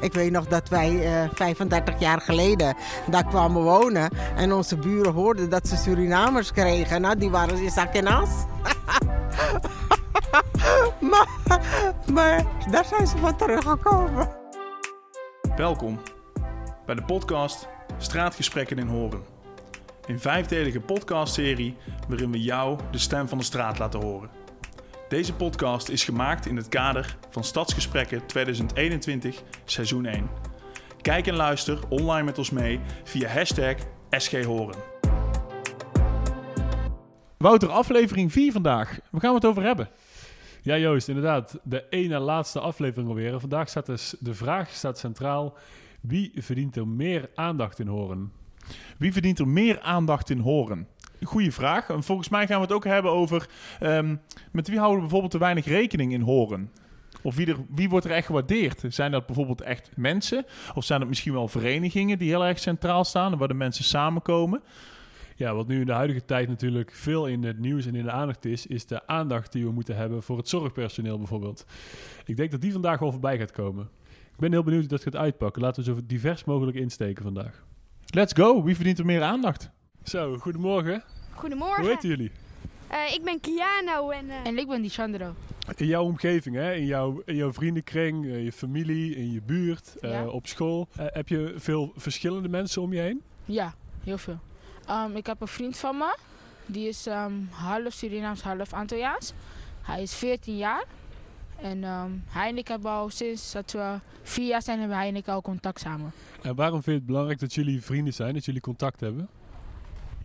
[0.00, 2.76] Ik weet nog dat wij eh 35 jaar geleden
[3.10, 4.10] daar kwamen wonen.
[4.36, 7.00] En onze buren hoorden dat ze Surinamers kregen.
[7.00, 8.30] Nou, die waren in zak en as.
[11.10, 11.28] maar,
[12.12, 14.28] maar daar zijn ze van teruggekomen.
[15.56, 16.00] Welkom
[16.86, 17.68] bij de podcast
[17.98, 19.22] Straatgesprekken in Horen.
[20.06, 21.76] Een vijfdelige podcastserie
[22.08, 24.30] waarin we jou de stem van de straat laten horen.
[25.08, 30.28] Deze podcast is gemaakt in het kader van Stadsgesprekken 2021 seizoen 1.
[31.00, 33.76] Kijk en luister online met ons mee via hashtag
[34.10, 34.78] SGHoren.
[37.36, 38.98] Wouter, aflevering 4 vandaag.
[39.10, 39.88] Waar gaan we het over hebben?
[40.62, 41.58] Ja, Joost, inderdaad.
[41.62, 43.40] De ene laatste aflevering alweer.
[43.40, 45.56] Vandaag staat dus de vraag staat centraal:
[46.00, 48.32] wie verdient er meer aandacht in horen?
[48.98, 50.88] Wie verdient er meer aandacht in Horen?
[51.22, 51.88] Goeie vraag.
[51.88, 53.48] En volgens mij gaan we het ook hebben over
[53.80, 54.16] ehm,
[54.52, 56.70] met wie houden we bijvoorbeeld te weinig rekening in Horen?
[57.22, 58.84] Of wie, er, wie wordt er echt gewaardeerd?
[58.88, 60.44] Zijn dat bijvoorbeeld echt mensen?
[60.74, 63.84] Of zijn het misschien wel verenigingen die heel erg centraal staan en waar de mensen
[63.84, 64.62] samenkomen?
[65.36, 68.10] Ja, wat nu in de huidige tijd natuurlijk veel in het nieuws en in de
[68.10, 71.66] aandacht is, is de aandacht die we moeten hebben voor het zorgpersoneel bijvoorbeeld.
[72.24, 73.88] Ik denk dat die vandaag wel voorbij gaat komen.
[74.32, 75.62] Ik ben heel benieuwd hoe dat gaat uitpakken.
[75.62, 77.64] Laten we zo divers mogelijk insteken vandaag.
[78.06, 78.62] Let's go.
[78.62, 79.70] Wie verdient er meer aandacht?
[80.06, 81.02] Zo, goedemorgen.
[81.34, 81.82] Goedemorgen.
[81.82, 82.30] Hoe heten jullie?
[82.88, 85.34] Eh, ik ben Kiano en eh, En ik ben die Sandro.
[85.76, 86.74] In jouw omgeving, hè?
[86.74, 90.88] In, jouw, in jouw vriendenkring, eh, je familie, in je buurt, eh, op school.
[90.96, 93.22] Heb je veel verschillende mensen om je heen?
[93.44, 94.38] Ja, heel veel.
[94.86, 96.16] Ehm, ik heb een vriend van me.
[96.66, 99.32] Die is ehm, half Surinaams, half Antilliaans.
[99.82, 100.84] Hij is 14 jaar.
[101.60, 105.08] En ehm, hij en ik hebben al sinds dat we vier jaar zijn, hebben hij
[105.08, 106.12] en ik al contact samen.
[106.42, 109.28] En waarom vind je het belangrijk dat jullie vrienden zijn, dat jullie contact hebben?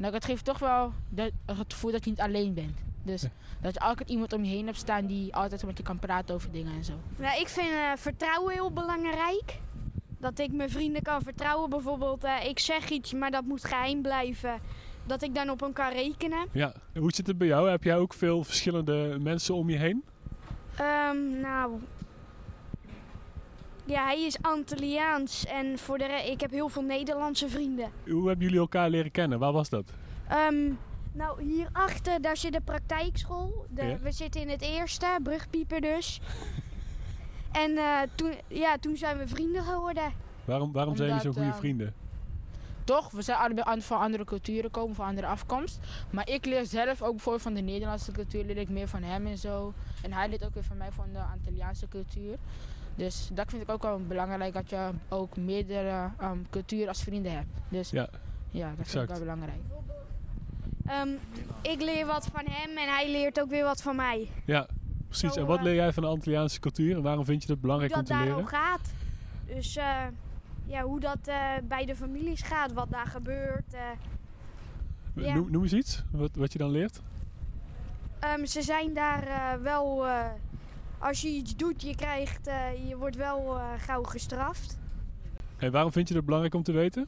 [0.02, 2.78] Nou, het geeft toch wel de- het gevoel dat je niet alleen bent.
[3.04, 3.30] Dus Ja.
[3.62, 6.36] dat je altijd iemand om je heen hebt staan die altijd met je kan praten
[6.36, 6.94] over dingen en zo.
[7.18, 9.60] nou, ik vind eh, vertrouwen heel belangrijk.
[10.20, 11.70] Dat ik mijn vrienden kan vertrouwen.
[11.70, 14.60] Bijvoorbeeld, eh, ik zeg iets, maar dat moet geheim blijven.
[15.06, 16.48] Dat ik dan op hem kan rekenen.
[16.52, 16.74] Ja.
[16.94, 17.70] En hoe zit het bij jou?
[17.70, 20.04] Heb jij ook veel verschillende mensen om je heen?
[20.78, 21.72] Ehm, nou,
[23.86, 27.90] ja, hij is Antilliaans en voor de re- ik heb heel veel Nederlandse vrienden.
[28.10, 29.40] Hoe hebben jullie elkaar leren kennen?
[29.40, 29.92] Waar was dat?
[30.28, 30.72] Ehm,
[31.14, 33.66] nou, hierachter, daar zit de praktijkschool.
[33.70, 33.98] De, Ja.
[33.98, 36.22] We zitten in het eerste, brugpieper dus.
[37.52, 40.12] en eh, toen, ja, toen zijn we vrienden geworden.
[40.46, 41.94] Waarom, waarom zijn jullie zo goede ehm, vrienden?
[42.84, 45.80] Toch, we zijn allebei an- van andere culturen komen, van andere afkomst.
[46.10, 49.28] Maar ik leer zelf ook bijvoorbeeld van de Nederlandse cultuur, leer ik meer van hem
[49.28, 49.74] en zo.
[50.02, 52.38] En hij leert ook weer van mij van de Antilliaanse cultuur.
[52.96, 57.32] Dus dat vind ik ook wel belangrijk, dat je ook meerdere ehm, culturen als vrienden
[57.32, 57.48] hebt.
[57.70, 58.10] Dus Ja,
[58.50, 59.60] ja, dat vind ik wel belangrijk.
[60.86, 61.10] Ehm,
[61.62, 64.28] ik leer wat van hem en hij leert ook weer wat van mij.
[64.46, 64.68] ja,
[65.08, 65.34] precies.
[65.34, 67.58] Zo, En wat eh, leer jij van de Antilliaanse cultuur en waarom vind je dat
[67.58, 68.40] Hoe belangrijk om dat te daar leren?
[68.40, 68.94] al gaat.
[69.46, 70.04] Dus eh,
[70.66, 73.74] ja, hoe dat eh, bij de families gaat, wat daar gebeurt.
[73.74, 73.82] eh.
[75.26, 75.34] ja.
[75.34, 77.02] Noem, noem eens iets, wat, wat je dan leert.
[78.20, 80.26] Ehm, ze zijn daar eh, wel, eh,
[81.02, 84.80] als je iets doet, je, krijgt, eh, je wordt wel eh, gauw gestraft.
[85.58, 87.08] En waarom vind je dat belangrijk om te weten?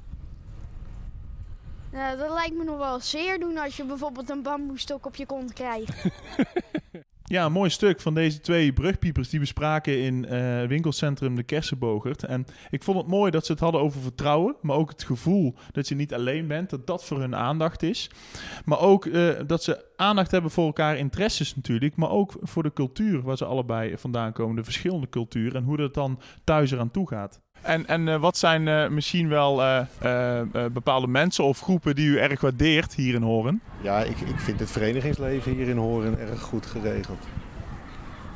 [1.92, 5.26] Nou, dat lijkt me nog wel zeer doen als je bijvoorbeeld een bamboestok op je
[5.26, 6.06] kont krijgt.
[7.26, 11.44] Ja, een mooi stuk van deze twee brugpiepers die we spraken in eh, winkelcentrum De
[11.44, 12.24] Kersenbogert.
[12.24, 15.56] En ik vond het mooi dat ze het hadden over vertrouwen, maar ook het gevoel
[15.72, 18.10] dat je niet alleen bent, dat dat voor hun aandacht is.
[18.66, 22.74] Maar ook eh, dat ze aandacht hebben voor elkaar interesses natuurlijk, maar ook voor de
[22.74, 26.92] cultuur waar ze allebei vandaan komen, de verschillende culturen en hoe dat dan thuis eraan
[26.92, 27.42] toe gaat.
[27.64, 30.42] En, en eh, wat zijn eh, misschien wel eh,
[30.72, 33.62] bepaalde mensen of groepen die u erg waardeert hier in Horen?
[33.82, 37.24] Ja, ik, ik vind het verenigingsleven hier in Horen erg goed geregeld.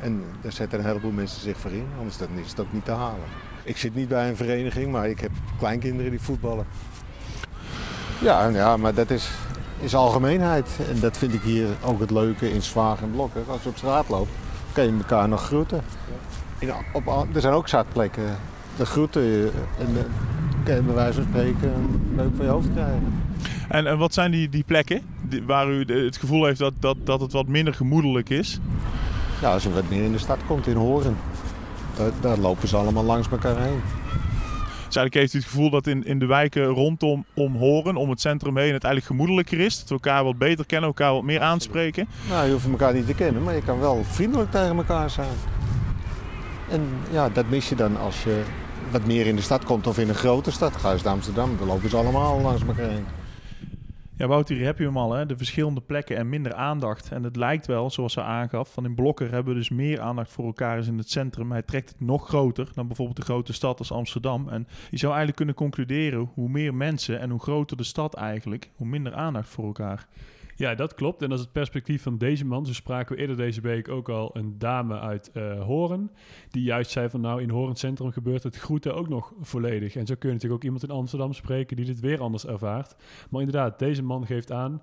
[0.01, 2.91] En daar zetten een heleboel mensen zich voor in, anders dan is ook niet te
[2.91, 3.25] halen.
[3.63, 6.65] Ik zit niet bij een vereniging, maar ik heb kleinkinderen die voetballen.
[8.21, 9.29] Ja, ja maar dat is,
[9.79, 10.69] is algemeenheid.
[10.89, 13.41] En dat vind ik hier ook het leuke in Zwaag en Blokker.
[13.47, 14.31] Als je op straat loopt,
[14.71, 15.81] kan je elkaar nog groeten.
[16.93, 18.37] Op, er zijn ook zatplekken.
[18.77, 19.43] De groeten eh,
[19.79, 19.87] en
[20.67, 21.71] eh, bij wijze van spreken
[22.15, 23.13] leuk voor je hoofd krijgen.
[23.69, 26.97] En, en wat zijn die, die plekken die- waar u het gevoel heeft dat, dat,
[27.03, 28.59] dat het wat minder gemoedelijk is?
[29.41, 31.17] Ja, als je wat meer in de stad komt, in Horen,
[31.97, 33.81] daar, daar lopen ze allemaal langs elkaar heen.
[34.85, 38.09] Dus eigenlijk heeft u het gevoel dat in, in de wijken rondom om Horen, om
[38.09, 39.77] het centrum heen, het eigenlijk gemoedelijker is.
[39.79, 42.07] Dat we elkaar wat beter kennen, elkaar wat meer aanspreken.
[42.29, 45.35] Nou, je hoeft elkaar niet te kennen, maar je kan wel vriendelijk tegen elkaar zijn.
[46.69, 46.81] En
[47.11, 48.41] ja, dat mis je dan als je
[48.91, 50.75] wat meer in de stad komt of in een grote stad.
[50.75, 53.05] Ga eens naar Amsterdam, dan lopen ze allemaal langs elkaar heen.
[54.17, 55.25] Ja, Wouter, heb je hem al, hè?
[55.25, 57.11] de verschillende plekken en minder aandacht.
[57.11, 60.31] En het lijkt wel, zoals ze aangaf, van in Blokker hebben we dus meer aandacht
[60.31, 61.51] voor elkaar als in het centrum.
[61.51, 64.49] Hij trekt het nog groter dan bijvoorbeeld de grote stad als Amsterdam.
[64.49, 68.69] En je zou eigenlijk kunnen concluderen, hoe meer mensen en hoe groter de stad eigenlijk,
[68.75, 70.07] hoe minder aandacht voor elkaar.
[70.57, 71.21] Ja, dat klopt.
[71.21, 72.65] En dat is het perspectief van deze man.
[72.65, 76.11] Zo spraken we eerder deze week ook al een dame uit uh, Horen.
[76.49, 79.95] Die juist zei van nou, in Horen Centrum gebeurt het groeten ook nog volledig.
[79.95, 82.95] En zo kun je natuurlijk ook iemand in Amsterdam spreken die dit weer anders ervaart.
[83.29, 84.81] Maar inderdaad, deze man geeft aan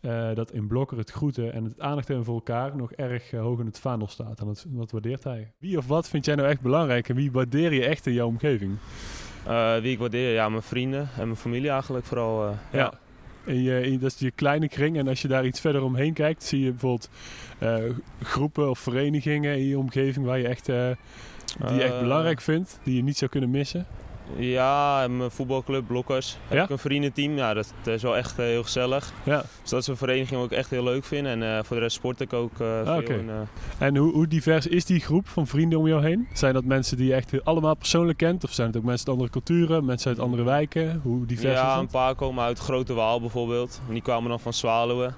[0.00, 3.40] uh, dat in Blokker het groeten en het aandacht hebben voor elkaar nog erg uh,
[3.40, 4.40] hoog in het vaandel staat.
[4.40, 5.52] En dat, dat waardeert hij.
[5.58, 8.26] Wie of wat vind jij nou echt belangrijk en wie waardeer je echt in jouw
[8.26, 8.76] omgeving?
[9.80, 10.32] wie ik waardeer?
[10.32, 12.44] Ja, mijn vrienden en mijn familie eigenlijk vooral.
[12.44, 12.58] ja.
[12.72, 13.00] ja.
[13.46, 14.96] Je, dat is je kleine kring.
[14.96, 17.10] En als je daar iets verder omheen kijkt, zie je bijvoorbeeld
[17.62, 17.76] uh,
[18.22, 20.90] groepen of verenigingen in je omgeving waar je echt, uh,
[21.66, 23.86] die je echt belangrijk vindt, die je niet zou kunnen missen.
[24.36, 26.36] Ja, mijn voetbalclub Blokkers.
[26.48, 26.64] Heb Ja?
[26.64, 27.36] ik een vriendenteam.
[27.36, 29.12] Ja, dat is wel echt eh, heel gezellig.
[29.22, 29.44] Ja.
[29.60, 31.26] Dus dat is een vereniging wat ik echt heel leuk vind.
[31.26, 32.96] En eh, voor de rest sport ik ook eh, veel.
[32.96, 33.12] oké.
[33.12, 33.48] En,
[33.78, 36.28] En hoe, hoe divers is die groep van vrienden om jou heen?
[36.32, 38.44] Zijn dat mensen die je echt allemaal persoonlijk kent?
[38.44, 41.00] Of zijn het ook mensen uit andere culturen, mensen uit andere wijken?
[41.02, 43.80] Hoe divers ja, is een paar komen uit Grote Waal bijvoorbeeld.
[43.86, 45.08] En die kwamen dan van Zwaluwen.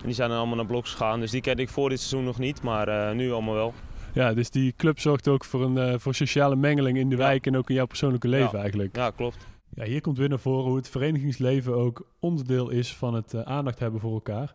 [0.00, 1.20] En die zijn dan allemaal naar Bloks gegaan.
[1.20, 3.74] Dus die kende ik voor dit seizoen nog niet, maar nu allemaal wel.
[4.12, 7.22] Ja, dus die club zorgt ook voor een eh, voor sociale mengeling in de Ja.
[7.22, 8.62] wijk en ook in jouw persoonlijke leven Ja.
[8.62, 8.96] eigenlijk.
[8.96, 9.46] Ja, klopt.
[9.74, 13.40] Ja, hier komt weer naar voren hoe het verenigingsleven ook onderdeel is van het eh,
[13.40, 14.54] aandacht hebben voor elkaar.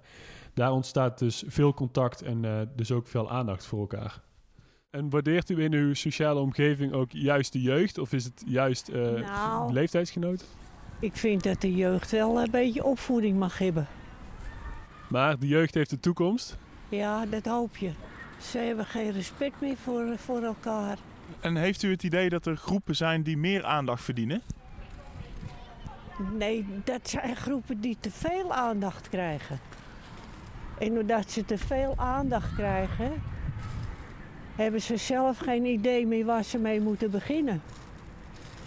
[0.54, 4.22] Daar ontstaat dus veel contact en eh, dus ook veel aandacht voor elkaar.
[4.90, 8.90] En waardeert u in uw sociale omgeving ook juist de jeugd of is het juist
[8.90, 9.74] eh Nou.
[9.74, 10.48] leeftijdsgenoten?
[11.00, 13.88] Ik vind dat de jeugd wel een beetje opvoeding mag hebben.
[15.10, 16.58] Maar de jeugd heeft de toekomst.
[16.90, 17.92] Ja, dat hoop je.
[18.42, 20.98] Ze hebben geen respect meer voor, voor elkaar.
[21.40, 24.42] En heeft u het idee dat er groepen zijn die meer aandacht verdienen?
[26.38, 29.60] Nee, dat zijn groepen die te veel aandacht krijgen.
[30.80, 33.22] En doordat ze te veel aandacht krijgen,
[34.56, 37.62] hebben ze zelf geen idee meer waar ze mee moeten beginnen.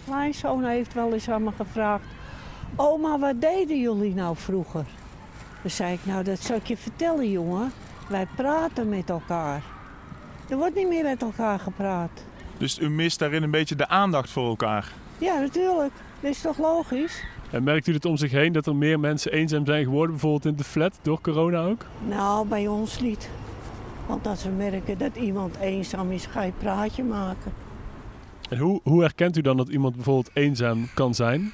[0.09, 2.03] Mijn zoon heeft wel eens aan me gevraagd:
[2.75, 4.85] Oma, wat deden jullie nou vroeger?
[5.61, 7.71] Dan zei ik: Nou, dat zal ik je vertellen, jongen.
[8.11, 9.63] Wij praten met elkaar.
[10.49, 12.23] Er wordt niet meer met elkaar gepraat.
[12.57, 14.91] Dus u mist daarin een beetje de aandacht voor elkaar.
[15.17, 15.93] Ja, natuurlijk.
[16.19, 17.23] Dat is toch logisch?
[17.51, 20.45] En merkt u het om zich heen dat er meer mensen eenzaam zijn geworden, bijvoorbeeld
[20.45, 21.85] in de flat, door corona ook?
[22.07, 23.29] Nou, bij ons niet.
[24.05, 27.53] Want als we merken dat iemand eenzaam is, ga je een praatje maken.
[28.49, 31.51] En hoe, hoe herkent u dan dat iemand bijvoorbeeld eenzaam kan zijn?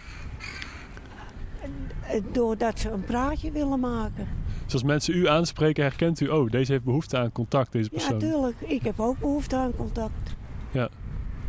[2.31, 4.27] Doordat ze een praatje willen maken.
[4.67, 7.97] Dus als mensen u aanspreken, herkent u, oh, deze heeft behoefte aan contact, deze Ja,
[7.97, 8.19] persoon.
[8.19, 8.55] tuurlijk.
[8.59, 10.35] Ik heb ook behoefte aan contact.
[10.71, 10.89] Ja.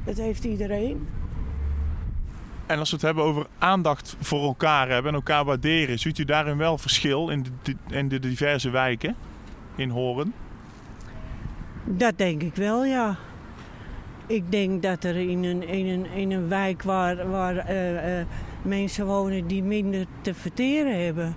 [0.05, 1.09] Dat heeft iedereen.
[2.67, 6.25] En als we het hebben over aandacht voor elkaar hebben en elkaar waarderen, ziet u
[6.25, 9.15] daarin wel verschil in de, in de diverse wijken
[9.77, 10.33] in Horen?
[11.85, 13.17] Dat denk ik wel, ja.
[14.27, 18.27] Ik denk dat er in een, in een, in een wijk waar, waar eh, eh,
[18.63, 21.35] mensen wonen die minder te verteren hebben,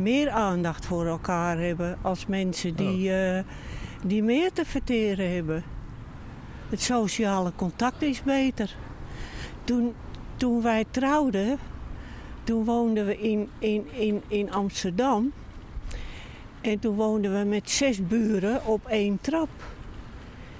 [0.00, 3.44] meer aandacht voor elkaar hebben als mensen die, eh,
[4.04, 5.64] die meer te verteren hebben.
[6.68, 8.76] Het sociale contact is beter.
[9.64, 9.94] Toen,
[10.36, 11.58] toen wij trouwden,
[12.44, 15.32] toen woonden we in, in, in, in Amsterdam.
[16.60, 19.48] En toen woonden we met zes buren op één trap.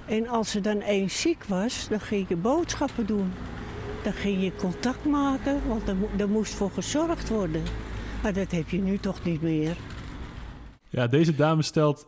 [0.05, 3.33] En als er dan één ziek was, dan ging je boodschappen doen.
[4.03, 7.63] Dan ging je contact maken, want er, er moest voor gezorgd worden.
[8.23, 9.75] Maar dat heb je nu toch niet meer.
[10.89, 12.07] Ja, deze dame stelt,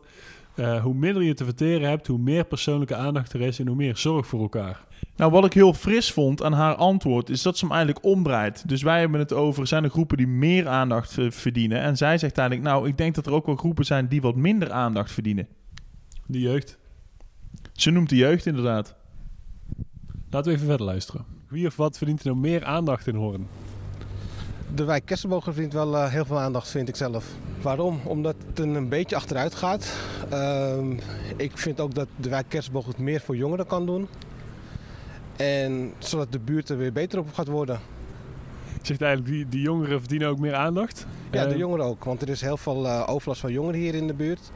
[0.54, 3.76] eh, hoe minder je te verteren hebt, hoe meer persoonlijke aandacht er is en hoe
[3.76, 4.84] meer zorg voor elkaar.
[5.16, 8.68] Nou, wat ik heel fris vond aan haar antwoord, is dat ze hem eigenlijk omdraait.
[8.68, 11.80] Dus wij hebben het over, zijn er groepen die meer aandacht eh, verdienen?
[11.80, 14.36] En zij zegt eigenlijk, nou, ik denk dat er ook wel groepen zijn die wat
[14.36, 15.48] minder aandacht verdienen.
[16.26, 16.78] De jeugd.
[17.72, 18.94] Ze noemt de jeugd inderdaad.
[20.30, 21.24] Laten we even verder luisteren.
[21.48, 23.46] Wie of wat verdient er nou meer aandacht in Hoorn?
[24.74, 27.26] De wijk Kersenbogen verdient wel eh, heel veel aandacht, vind ik zelf.
[27.62, 28.00] Waarom?
[28.04, 29.92] Omdat het een, een beetje achteruit gaat.
[30.30, 30.92] Ehm,
[31.36, 34.08] ik vind ook dat de wijk Kersenbogen het meer voor jongeren kan doen.
[35.36, 37.80] En zodat de buurt er weer beter op gaat worden.
[38.82, 41.06] Zegt eigenlijk, die, die jongeren verdienen ook meer aandacht?
[41.30, 42.04] Ja, de Eh, jongeren ook.
[42.04, 44.50] Want er is heel veel eh, overlast van jongeren hier in de buurt.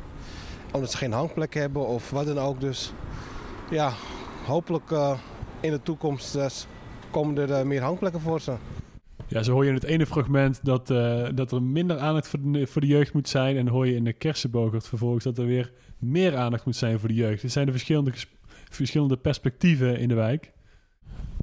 [0.72, 2.60] Omdat ze geen hangplek hebben of wat dan ook.
[2.60, 2.92] Dus
[3.70, 3.92] ja,
[4.46, 5.18] hopelijk eh,
[5.60, 6.38] in de toekomst
[7.10, 8.52] komen er meer hangplekken voor ze.
[9.28, 12.52] Ja, zo hoor je in het ene fragment dat, eh, dat er minder aandacht voor
[12.52, 13.56] de, voor de jeugd moet zijn.
[13.56, 17.08] En hoor je in de kersenbogert vervolgens dat er weer meer aandacht moet zijn voor
[17.08, 17.42] de jeugd.
[17.42, 18.12] Er zijn de verschillende,
[18.70, 20.52] verschillende perspectieven in de wijk.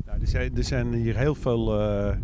[0.05, 2.15] Nou, er, zijn, er zijn hier heel veel eh,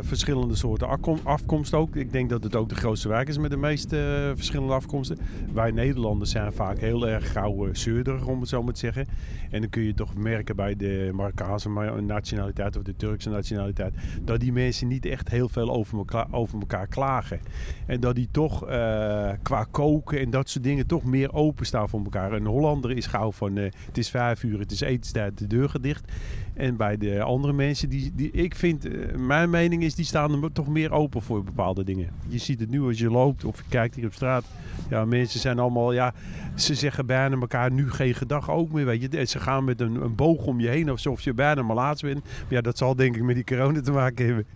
[0.00, 1.96] Verschillende soorten afkom- afkomst ook.
[1.96, 5.18] Ik denk dat het ook de grootste wijk is met de meeste eh, verschillende afkomsten.
[5.52, 9.06] Wij Nederlanders zijn vaak heel erg gauw zeurderig, om het zo maar te zeggen.
[9.50, 13.94] En dan kun je toch merken bij de Marokkaanse ma- nationaliteit of de Turkse nationaliteit...
[14.22, 17.40] dat die mensen niet echt heel veel over elkaar, over elkaar klagen.
[17.86, 22.02] En dat die toch eh, qua koken en dat soort dingen toch meer openstaan voor
[22.04, 22.32] elkaar.
[22.32, 25.68] Een Hollander is gauw van eh, het is vijf uur, het is etenstijd, de deur
[25.68, 26.12] gaat dicht.
[26.58, 30.42] En bij de andere mensen, die, die ik vind, eh, mijn mening is, die staan
[30.42, 32.08] er toch meer open voor bepaalde dingen.
[32.28, 34.44] Je ziet het nu als je loopt of je kijkt hier op straat.
[34.90, 36.14] Ja, mensen zijn allemaal, ja,
[36.54, 39.08] ze zeggen bijna elkaar nu geen gedag ook meer, weet je.
[39.08, 42.24] En Ze gaan met een, een boog om je heen alsof je bijna malaats bent.
[42.24, 44.46] Maar ja, dat zal denk ik met die corona te maken hebben.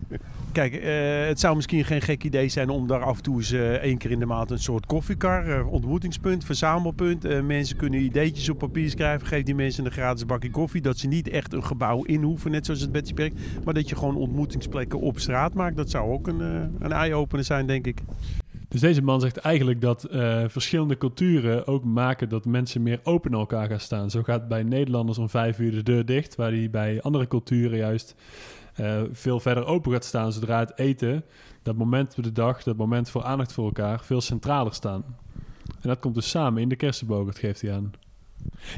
[0.53, 3.51] Kijk, eh, het zou misschien geen gek idee zijn om daar af en toe eens
[3.51, 7.43] eh, één keer in de maand een soort koffiekar, eh, ontmoetingspunt, verzamelpunt.
[7.43, 9.27] Mensen kunnen ideetjes op papier schrijven.
[9.27, 10.81] Geef die mensen een gratis bakje koffie.
[10.81, 13.33] Dat ze niet echt een gebouw in hoeven, net zoals het Betsy Perk.
[13.63, 15.77] Maar dat je gewoon ontmoetingsplekken op straat maakt.
[15.77, 16.39] Dat zou ook een,
[16.79, 18.01] een eye-opener zijn, denk ik.
[18.67, 20.07] Dus deze man zegt eigenlijk dat
[20.47, 24.09] verschillende culturen ook maken dat mensen meer open naar elkaar gaan staan.
[24.09, 27.77] Zo gaat bij Nederlanders om vijf uur de deur dicht, waar die bij andere culturen
[27.77, 28.15] juist
[28.73, 31.23] eh, veel verder open gaat staan zodra het eten,
[31.61, 35.03] dat moment op de dag, dat moment voor aandacht voor elkaar, veel centraler staan.
[35.81, 37.91] En dat komt dus samen in de kersenbogert, geeft hij aan.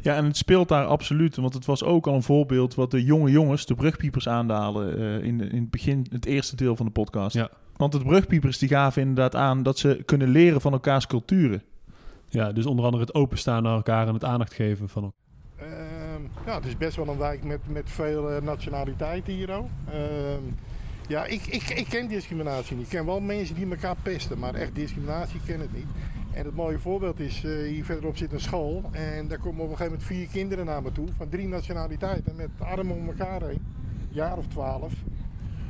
[0.02, 1.36] Ja, en het speelt daar absoluut.
[1.36, 5.28] Want het was ook al een voorbeeld wat de jonge jongens, de brugpiepers, aandalen eh,
[5.28, 7.36] in, in het begin, het eerste deel van de podcast.
[7.36, 7.50] Ja.
[7.76, 11.64] Want de brugpiepers die gaven inderdaad aan dat ze kunnen leren van elkaars culturen.
[12.30, 15.24] Ja, dus onder andere het openstaan naar elkaar en het aandacht geven van elkaar.
[15.70, 15.85] Ehm,
[16.46, 19.50] ja, het is best wel een wijk met, met veel eh, nationaliteiten hier.
[19.50, 20.44] Ehm,
[21.08, 22.86] ja, ik, ik, ik ken discriminatie niet.
[22.86, 25.88] Ik ken wel mensen die elkaar pesten, maar echt discriminatie ken ik niet.
[26.34, 29.70] En het mooie voorbeeld is, eh, hier verderop zit een school en daar komen op
[29.70, 33.42] een gegeven moment vier kinderen naar me toe van drie nationaliteiten met armen om elkaar
[33.42, 33.66] heen.
[34.10, 34.94] Jaar of twaalf.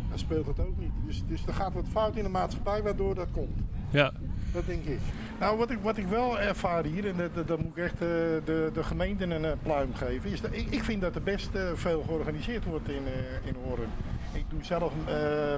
[0.10, 0.92] Dan speelt het ook niet.
[1.06, 3.60] Dus, dus er gaat wat fout in de maatschappij waardoor dat komt.
[3.96, 4.12] Ja,
[4.52, 5.00] Dat denk ik.
[5.40, 8.08] Nou, wat ik, wat ik wel ervaar hier, en dat, moet ik echt eh,
[8.46, 11.56] de, de gemeente een eh, pluim geven, is dat ik, ik vind dat er best
[11.56, 13.04] eh, veel georganiseerd wordt in,
[13.44, 13.90] in Horen.
[14.34, 14.94] Ik doe zelf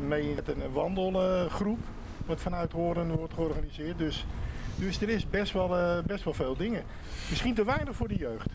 [0.08, 1.80] mee met een wandelgroep,
[2.26, 3.98] wat vanuit Horen wordt georganiseerd.
[3.98, 4.26] Dus,
[4.76, 6.84] dus er is best wel, best wel veel dingen.
[7.30, 8.50] Misschien te weinig voor de jeugd.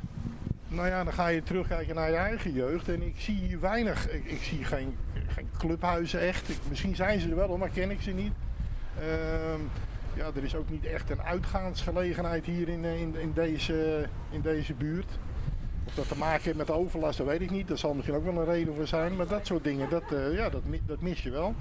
[0.68, 4.10] Nou ja, dan ga je terugkijken naar je eigen jeugd en ik zie hier weinig.
[4.10, 4.96] Ik, ik zie geen,
[5.26, 6.48] geen clubhuizen echt.
[6.68, 8.32] Misschien zijn ze er wel, maar ken ik ze niet.
[8.99, 9.61] Ehm,
[10.16, 14.40] ja, er is ook niet echt een uitgaansgelegenheid hier in, eh, in, in, deze, in
[14.40, 15.18] deze buurt.
[15.87, 17.68] Of dat te maken heeft met overlast, dat weet ik niet.
[17.68, 19.16] Dat zal misschien ook wel een reden voor zijn.
[19.16, 21.54] Maar dat soort dingen, dat, eh, ja, dat, dat mis je wel.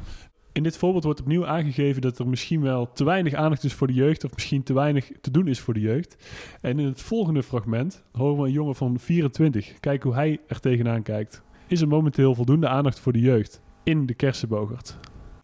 [0.54, 3.88] In dit voorbeeld wordt opnieuw aangegeven dat er misschien wel te weinig aandacht is voor
[3.88, 6.16] de jeugd, of misschien te weinig te doen is voor de jeugd.
[6.62, 9.80] En in het volgende fragment horen we een jongen van 24.
[9.80, 11.42] Kijk hoe hij er tegenaan kijkt.
[11.68, 14.98] Is er momenteel voldoende aandacht voor de jeugd in de Kersenbogert?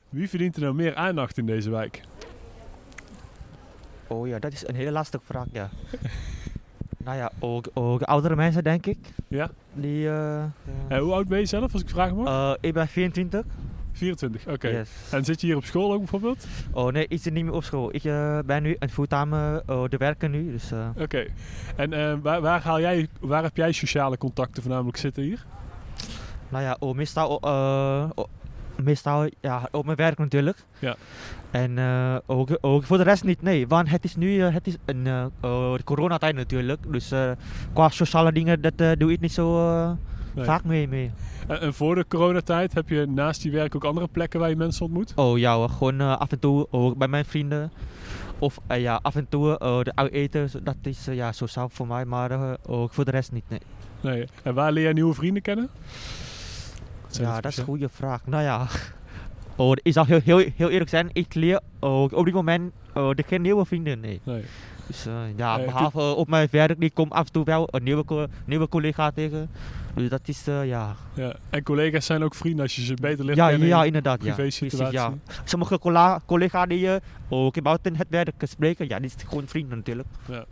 [0.10, 2.02] Wie verdient er nou meer aandacht in deze wijk?
[4.08, 5.70] Oh ja, dat is een hele lastige vraag, ja.
[7.06, 8.98] nou ja, ook, ook oudere mensen, denk ik.
[9.28, 9.50] Ja?
[9.74, 10.44] Die, eh,
[10.88, 12.28] Eh, hoe oud ben je zelf, als ik vragen mag?
[12.28, 13.46] eh, ik ben 24.
[13.92, 14.68] 24, oké.
[14.68, 14.90] Yes.
[15.12, 16.48] En zit je hier op school ook bijvoorbeeld?
[16.72, 17.96] Oh nee, ik zit niet meer op school.
[17.96, 18.02] Ik
[18.46, 20.72] ben nu een fulltime uh, de werken nu, dus...
[20.98, 21.26] Oké.
[21.76, 25.46] En waar, waar, haal jij, waar heb jij sociale contacten voornamelijk zitten hier?
[26.50, 28.10] nou ja, oh, meestal, oh,
[28.84, 30.58] meestal ja, op mijn werk natuurlijk.
[30.80, 30.96] Ja.
[31.52, 33.68] En eh, ook, ook voor de rest niet, nee.
[33.68, 36.80] Want het is nu eh, het is een de coronatijd natuurlijk.
[36.92, 37.12] Dus
[37.74, 39.96] qua sociale dingen, dat doe ik niet zo
[40.36, 40.46] Nee.
[40.46, 40.88] vaak mee.
[40.88, 41.12] mee.
[41.48, 44.86] En, voor de coronatijd heb je naast je werk ook andere plekken waar je mensen
[44.86, 45.14] ontmoet?
[45.16, 47.72] Oh ja, hoor, gewoon af en toe ook bij mijn vrienden.
[48.40, 52.06] Of ja, af en toe de uit eten, zo- dat is ja, sociaal voor mij,
[52.06, 53.44] maar ook voor de rest niet.
[53.48, 53.60] Nee.
[54.02, 54.26] Nee.
[54.44, 55.70] En waar leer jij nieuwe vrienden kennen?
[57.08, 58.22] Zijn Ja, dat is een goede vraag.
[58.26, 58.68] Nou ja,
[59.56, 63.10] oh, ik zal heel, heel, heel eerlijk zijn, ik leer oh, op dit moment oh,
[63.16, 64.00] de geen nieuwe vrienden.
[64.00, 64.22] Nee.
[64.24, 64.44] Nee.
[64.88, 67.68] Dus eh, ja, Eh, behalve eh, op mijn werk, ik kom af en toe wel
[67.72, 69.50] een nieuwe, co- nieuwe collega tegen.
[69.96, 70.96] Dus dat is, eh, ja.
[71.14, 71.36] Ja.
[71.50, 74.24] En collega's zijn ook vrienden als je ze beter leert Ja, kennen ja, in inderdaad.
[74.24, 74.34] Ja.
[74.34, 74.94] privé situatie.
[74.98, 75.14] ja.
[75.44, 75.80] Sommige
[76.26, 80.08] collega's die je ook buiten het werk spreken, ja, die is gewoon vrienden natuurlijk.
[80.28, 80.46] Ja.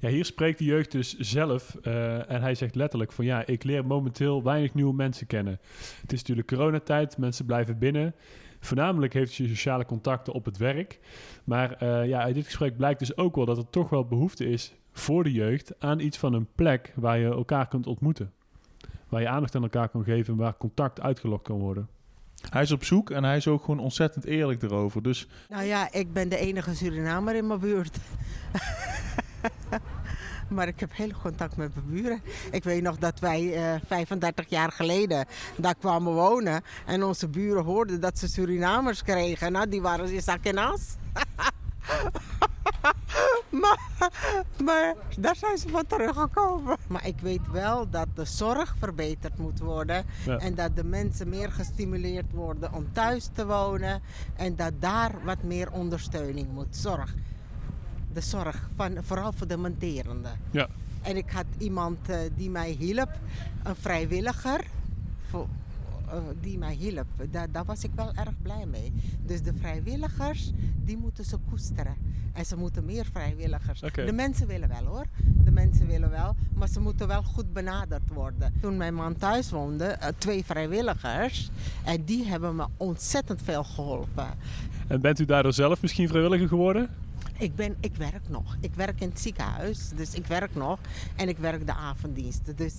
[0.00, 3.64] Ja, hier spreekt de jeugd dus zelf eh, en hij zegt letterlijk van ja, ik
[3.64, 5.60] leer momenteel weinig nieuwe mensen kennen.
[6.00, 8.14] Het is natuurlijk coronatijd, mensen blijven binnen.
[8.60, 10.98] Voornamelijk heeft je sociale contacten op het werk.
[11.44, 14.46] Maar eh, ja, uit dit gesprek blijkt dus ook wel dat er toch wel behoefte
[14.46, 18.32] is voor de jeugd aan iets van een plek waar je elkaar kunt ontmoeten.
[19.08, 21.88] Waar je aandacht aan elkaar kan geven en waar contact uitgelokt kan worden.
[22.50, 25.02] Hij is op zoek en hij is ook gewoon ontzettend eerlijk erover.
[25.02, 27.98] Dus Nou ja, ik ben de enige Surinamer in mijn buurt.
[30.50, 32.22] Maar ik heb heel contact met mijn buren.
[32.50, 35.26] Ik weet nog dat wij eh 35 jaar geleden
[35.56, 36.62] daar kwamen wonen.
[36.86, 39.52] En onze buren hoorden dat ze Surinamers kregen.
[39.52, 40.96] Nou, die waren in zak en as.
[43.62, 43.78] maar,
[44.64, 46.76] maar daar zijn ze van teruggekomen.
[46.88, 50.04] Maar ik weet wel dat de zorg verbeterd moet worden.
[50.24, 50.36] Ja.
[50.36, 54.02] En dat de mensen meer gestimuleerd worden om thuis te wonen.
[54.36, 56.76] En dat daar wat meer ondersteuning moet.
[56.76, 57.14] Zorg.
[58.12, 60.32] De zorg, van, vooral voor de monterenden.
[60.50, 60.68] Ja.
[61.02, 63.18] En ik had iemand eh, die mij hielp,
[63.62, 64.64] een vrijwilliger.
[65.28, 65.46] Voor,
[66.10, 67.06] eh, die mij hielp.
[67.30, 68.92] Daar, daar was ik wel erg blij mee.
[69.26, 70.50] Dus de vrijwilligers,
[70.84, 71.94] die moeten ze koesteren.
[72.32, 73.82] En ze moeten meer vrijwilligers.
[73.82, 74.04] Oké.
[74.04, 75.06] De mensen willen wel hoor.
[75.44, 76.36] De mensen willen wel.
[76.54, 78.52] Maar ze moeten wel goed benaderd worden.
[78.60, 81.50] Toen mijn man thuis woonde, eh, twee vrijwilligers.
[81.84, 84.26] En die hebben me ontzettend veel geholpen.
[84.86, 86.88] En bent u daardoor zelf misschien vrijwilliger geworden?
[87.38, 88.56] Ik, ben, ik werk nog.
[88.60, 90.78] Ik werk in het ziekenhuis, dus ik werk nog.
[91.16, 92.56] En ik werk de avonddiensten.
[92.56, 92.74] Dus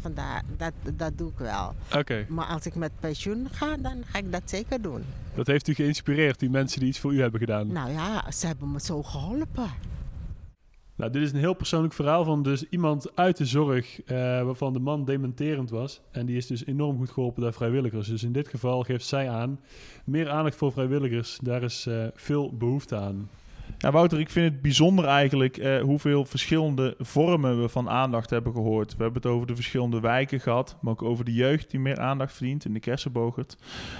[0.00, 1.74] vandaar, dat, dat doe ik wel.
[1.96, 2.26] Oké.
[2.28, 5.02] Maar als ik met pensioen ga, dan ga ik dat zeker doen.
[5.34, 7.72] Dat heeft u geïnspireerd, die mensen die iets voor u hebben gedaan.
[7.72, 9.70] Nou ja, ze hebben me zo geholpen.
[10.96, 14.72] Nou, dit is een heel persoonlijk verhaal van dus iemand uit de zorg eh, waarvan
[14.72, 16.00] de man dementerend was.
[16.10, 18.08] En die is dus enorm goed geholpen door vrijwilligers.
[18.08, 19.60] Dus in dit geval geeft zij aan,
[20.04, 23.28] meer aandacht voor vrijwilligers, daar is eh, veel behoefte aan.
[23.78, 28.52] Ja, Wouter, ik vind het bijzonder eigenlijk eh, hoeveel verschillende vormen we van aandacht hebben
[28.52, 28.96] gehoord.
[28.96, 32.00] We hebben het over de verschillende wijken gehad, maar ook over de jeugd die meer
[32.00, 33.56] aandacht verdient in de kersenbogert.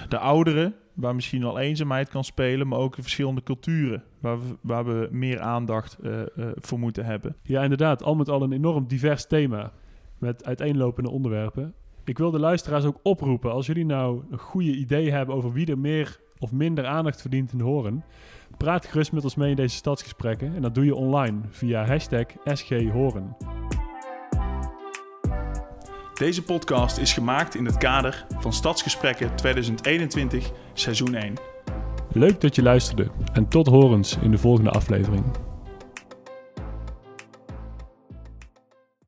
[0.09, 4.57] De ouderen, waar misschien al eenzaamheid kan spelen, maar ook de verschillende culturen waar we,
[4.61, 7.35] waar we meer aandacht eh, eh, voor moeten hebben.
[7.43, 9.71] Ja, inderdaad, al met al een enorm divers thema
[10.17, 11.73] met uiteenlopende onderwerpen.
[12.03, 15.67] Ik wil de luisteraars ook oproepen, als jullie nou een goede idee hebben over wie
[15.67, 18.03] er meer of minder aandacht verdient in Horen,
[18.57, 22.25] praat gerust met ons mee in deze stadsgesprekken en dat doe je online via hashtag
[22.45, 23.35] SGHoren.
[26.13, 31.33] Deze podcast is gemaakt in het kader van Stadsgesprekken 2021, seizoen 1.
[32.11, 35.23] Leuk dat je luisterde en tot horens in de volgende aflevering.